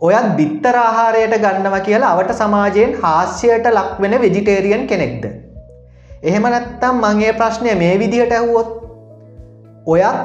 [0.00, 5.22] ඔයත් බිත්තර ආහාරයට ගන්නවා කියලා අවට සමාජයෙන් හාස්‍යයට ලක්වෙන වෙජිටේරියන් කෙනෙක්ද.
[6.22, 8.68] එහෙම නැත්තම් මගේ ප්‍රශ්නය මේ විදිහට ඇහුවොත්
[9.86, 10.18] ඔයත්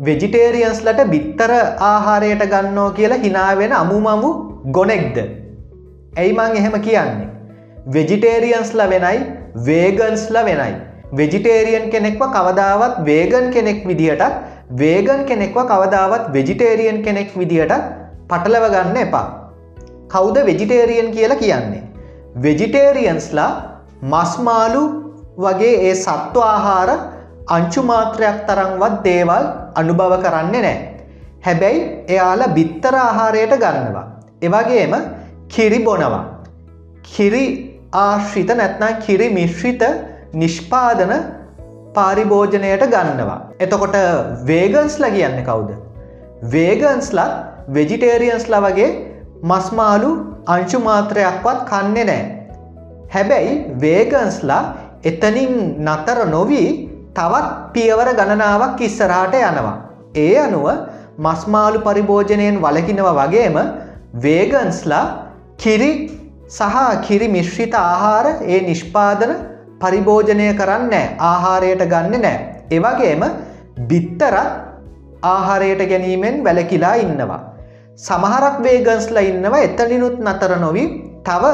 [0.00, 1.52] වෙජිටේරියන්ස්ලට බිත්තර
[1.86, 4.30] ආහාරයට ගන්නෝ කියලා හිනාවෙන අමුමමු
[4.78, 5.16] ගොනෙක්ද.
[6.18, 7.28] ඇයි මං එහෙම කියන්නේ.
[7.94, 9.22] වෙජිටේරියන්ස්ල වෙනයි
[9.68, 10.74] වේගන්ස්ල වෙනයි.
[11.12, 14.36] වෙජිටේරියන් කෙනෙක්ව කවදාවත් වේගන් කෙනෙක් විදිහටත්
[14.82, 19.26] වේගන් කෙනෙක්ව කවදාවත් වෙජිටේරියන් කෙනෙක් විදිහටත් පටලව ගන්න එපා.
[20.08, 21.84] කෞද වෙජිටේරියන් කියලා කියන්නේ.
[22.42, 23.50] වෙජිටේරියන්ස්ලා
[24.14, 24.82] මස්මාලු
[25.38, 26.90] වගේ ඒ සත්ව ආහාර
[27.56, 29.46] අංචුමාත්‍රයක් තරංවත් දේවල්
[29.80, 30.76] අනුභව කරන්නේ නෑ.
[31.46, 34.06] හැබැයි එයාලා බිත්තර ආහාරයට ගන්නවා.
[34.42, 34.94] එවගේම
[35.48, 36.24] කිරි බොනවා.
[37.04, 37.44] කිරි
[38.04, 39.82] ආශ්‍රිත නැත්නම් කිරි මිශ්‍රිත
[40.34, 41.12] නිෂ්පාදන
[41.94, 43.40] පාරිභෝජනයට ගන්නවා.
[43.60, 43.96] එතකොට
[44.50, 45.70] වේගන්ස්ල කියන්න කවුද.
[46.52, 47.38] වේගන්ස්ලත්
[47.74, 48.90] වෙජිටේරියන්ස්ලා වගේ
[49.44, 50.10] මස්මාලු
[50.46, 52.22] අංශු මාත්‍රයක්වත් කන්නේ නෑ.
[53.14, 54.62] හැබැයි වේගන්ස්ලා
[55.04, 55.52] එතනින්
[55.86, 56.68] නතර නොවී
[57.16, 59.76] තවත් පියවර ගණනාවක් ඉස්සරාට යනවා.
[60.16, 60.66] ඒ අනුව
[61.18, 63.58] මස්මාලු පරිභෝජනයෙන් වලකිනව වගේම
[64.24, 65.04] වේගන්ස්ලා
[65.56, 65.92] කිරි
[66.48, 66.76] සහ
[67.06, 69.34] කිරි මිශ්‍රිත ආහාර ඒ නිෂ්පාදන
[69.82, 70.94] පරිභෝජනය කරන්න
[71.30, 72.38] ආහාරයට ගන්න නෑ.
[72.70, 73.22] එවගේම
[73.90, 74.50] බිත්තරත්
[75.24, 77.40] ආහාරයට ගැනීමෙන් වැලකිලා ඉන්නවා.
[77.98, 80.86] සමහරක් වේගන්ස්ල ඉන්නවා එතනිනුත් නතර නොවී
[81.26, 81.44] තව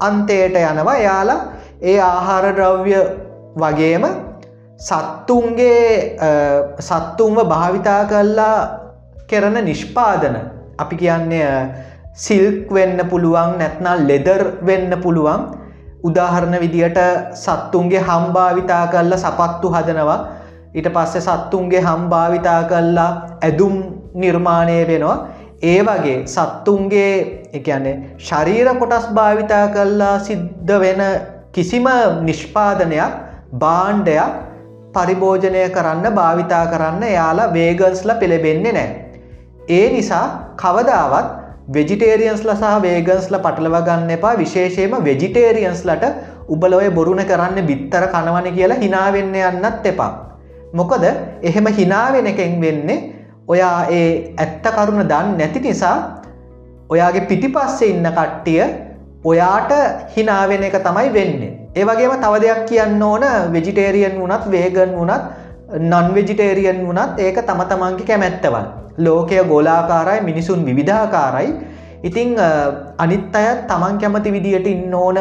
[0.00, 0.96] අන්තයට යනවා.
[0.96, 1.40] එයාලා
[1.82, 2.94] ඒ ආහාර ද්‍රව්‍ය
[3.62, 4.04] වගේම
[4.80, 6.18] සත්තුන්ගේ
[6.80, 8.58] සත්තුන්ව භාවිතා කල්ලා
[9.30, 10.36] කෙරන නිෂ්පාදන.
[10.78, 11.50] අපි කියන්නේ
[12.14, 15.42] සිල්ක් වෙන්න පුළුවන් නැත්නම් ලෙදර් වෙන්න පුළුවන්.
[16.04, 16.98] උදාහරණ විදියට
[17.34, 20.20] සත්තුන්ගේ හම්භාවිතා කල්ල සපත්තු හදනවා.
[20.74, 23.10] ඊට පස්සේ සත්තුන්ගේ හම්භාවිතා කල්ලා
[23.42, 23.76] ඇදුම්
[24.14, 25.18] නිර්මාණය වෙනවා.
[25.62, 27.10] ඒ වගේ සත්තුන්ගේ
[27.54, 31.02] එකන්නේ ශරීර කොටස් භාවිතා කල්ලා සිද්ධ වෙන
[31.52, 31.86] කිසිම
[32.22, 33.12] නිෂ්පාදනයක්
[33.54, 34.32] බාණ්ඩයක්
[34.94, 38.90] පරිභෝජනය කරන්න භාවිතා කරන්න යාලා වේගන්ස්ල පෙළබෙන්නේ නෑ.
[39.68, 40.24] ඒ නිසා
[40.56, 41.30] කවදාවත්
[41.68, 46.04] වෙජිටේරියන්ස්ල සහ වේගන්ස්ල පටලව ගන්න එපා විශේෂයම වෙජිටේරියන්ස්ලට
[46.48, 50.12] උබලොය බොරුණ කරන්න බිත්තර කනවන කියලා හිනාවෙන්න යන්නත් එපා.
[50.74, 51.04] මොකද
[51.42, 53.00] එහෙම හිනාවෙන එකෙන් වෙන්නේ
[53.48, 55.96] ඔයා ඒ ඇත්ත කරුණ දන්න නැති නිසා
[56.88, 58.62] ඔයාගේ පිටිපස්සේ ඉන්න කට්ටිය
[59.24, 59.72] ඔයාට
[60.16, 61.52] හිනාවෙන එක තමයි වෙන්නේ.
[61.74, 68.06] ඒවගේම තව දෙයක් කියන්න ඕන වෙජිටේරියන් වනත් වේගන් වනත් නොන් වෙජිටේරියන් වනත් ඒක තම තමන්ගේ
[68.06, 68.66] කැමැත්තවල්.
[68.98, 71.54] ලෝකය ගෝලාකාරයි මිනිසුන් විවිධාකාරයි.
[72.02, 72.36] ඉතිං
[72.98, 75.18] අනිත් අයත් තමන් කැමති විදියට ඉන්න ඕන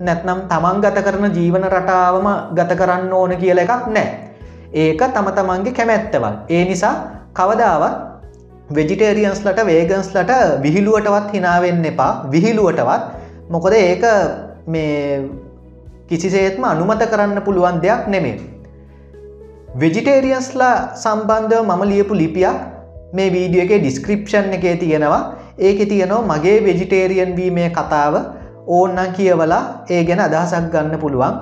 [0.00, 4.08] නැත්නම් තමන් ගත කරන ජීවන රටාවම ගත කරන්න ඕන කියල එකක් නෑ.
[4.74, 6.34] ඒක තම තමන්ගේ කැමැත්තවල්.
[6.48, 7.96] ඒ නිසා කවදාවත්
[8.70, 10.32] වෙජිටේරියන්ස්ලට වේගන්ස්ලට
[10.62, 13.02] විහිළුවටවත් හිනාවෙන්න එපා විහිළුවටවත්
[13.50, 14.04] මොකද ඒක
[14.66, 15.28] මේ
[16.08, 18.38] කිසිසේත්ම අනුමත කරන්න පුළුවන් දෙයක් නෙමේ.
[19.74, 22.56] වෙජිටේරියන්ස්ලා සම්බන්ධව මම ලියපු ලිපියක්
[23.12, 25.22] මේ වීඩිය එක ඩිස්ක්‍රපෂන් එකේ තියෙනවා
[25.60, 28.14] ඒක තියෙනවා මගේ වෙජිටේරියන් වීමේ කතාව
[28.68, 31.34] ඕන්නන් කියවලා ඒ ගැන අදහසක් ගන්න පුළුවන්.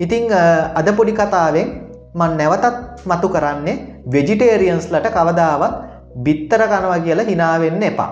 [0.00, 0.32] ඉතිං
[0.74, 1.68] අද පොඩි කතාවෙන්
[2.16, 3.76] මන් නැවතත් මතු කරන්නේ
[4.12, 5.74] වෙජිටේරියන්ස්ලට කවදාවත්
[6.24, 8.10] බිත්තර කනවා කියලා හිනාවෙන්න එපා.